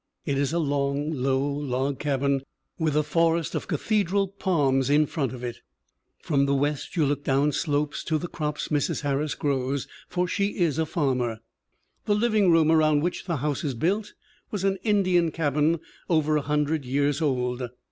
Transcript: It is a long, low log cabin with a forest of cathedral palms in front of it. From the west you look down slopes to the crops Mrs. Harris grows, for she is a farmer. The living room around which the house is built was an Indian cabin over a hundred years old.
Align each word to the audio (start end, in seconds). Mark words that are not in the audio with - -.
It 0.25 0.35
is 0.39 0.51
a 0.51 0.57
long, 0.57 1.11
low 1.13 1.47
log 1.47 1.99
cabin 1.99 2.41
with 2.79 2.97
a 2.97 3.03
forest 3.03 3.53
of 3.53 3.67
cathedral 3.67 4.27
palms 4.27 4.89
in 4.89 5.05
front 5.05 5.31
of 5.31 5.43
it. 5.43 5.57
From 6.23 6.47
the 6.47 6.55
west 6.55 6.95
you 6.95 7.05
look 7.05 7.23
down 7.23 7.51
slopes 7.51 8.03
to 8.05 8.17
the 8.17 8.27
crops 8.27 8.69
Mrs. 8.69 9.01
Harris 9.01 9.35
grows, 9.35 9.87
for 10.09 10.27
she 10.27 10.57
is 10.57 10.79
a 10.79 10.87
farmer. 10.87 11.41
The 12.05 12.15
living 12.15 12.49
room 12.49 12.71
around 12.71 13.03
which 13.03 13.25
the 13.25 13.37
house 13.45 13.63
is 13.63 13.75
built 13.75 14.13
was 14.49 14.63
an 14.63 14.79
Indian 14.81 15.29
cabin 15.29 15.79
over 16.09 16.35
a 16.35 16.41
hundred 16.41 16.83
years 16.83 17.21
old. 17.21 17.69